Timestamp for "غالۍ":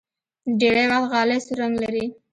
1.11-1.37